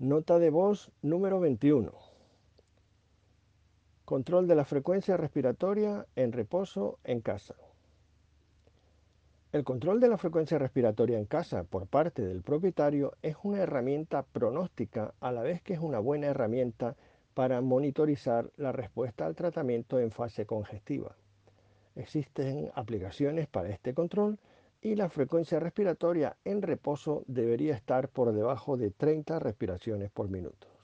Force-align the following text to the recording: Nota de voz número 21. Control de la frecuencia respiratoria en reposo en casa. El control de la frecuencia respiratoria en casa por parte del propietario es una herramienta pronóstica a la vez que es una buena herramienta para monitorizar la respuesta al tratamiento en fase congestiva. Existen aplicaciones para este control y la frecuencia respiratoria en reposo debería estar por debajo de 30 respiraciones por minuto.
Nota 0.00 0.38
de 0.38 0.50
voz 0.50 0.92
número 1.02 1.40
21. 1.40 1.90
Control 4.04 4.46
de 4.46 4.54
la 4.54 4.64
frecuencia 4.64 5.16
respiratoria 5.16 6.06
en 6.14 6.30
reposo 6.30 7.00
en 7.02 7.20
casa. 7.20 7.56
El 9.50 9.64
control 9.64 9.98
de 9.98 10.06
la 10.06 10.16
frecuencia 10.16 10.56
respiratoria 10.56 11.18
en 11.18 11.24
casa 11.24 11.64
por 11.64 11.88
parte 11.88 12.24
del 12.24 12.42
propietario 12.42 13.14
es 13.22 13.34
una 13.42 13.58
herramienta 13.58 14.22
pronóstica 14.22 15.14
a 15.18 15.32
la 15.32 15.42
vez 15.42 15.62
que 15.62 15.74
es 15.74 15.80
una 15.80 15.98
buena 15.98 16.28
herramienta 16.28 16.94
para 17.34 17.60
monitorizar 17.60 18.52
la 18.56 18.70
respuesta 18.70 19.26
al 19.26 19.34
tratamiento 19.34 19.98
en 19.98 20.12
fase 20.12 20.46
congestiva. 20.46 21.16
Existen 21.96 22.70
aplicaciones 22.76 23.48
para 23.48 23.70
este 23.70 23.94
control 23.94 24.38
y 24.80 24.94
la 24.94 25.08
frecuencia 25.08 25.58
respiratoria 25.60 26.36
en 26.44 26.62
reposo 26.62 27.24
debería 27.26 27.74
estar 27.74 28.08
por 28.08 28.32
debajo 28.32 28.76
de 28.76 28.90
30 28.90 29.38
respiraciones 29.38 30.10
por 30.10 30.28
minuto. 30.28 30.77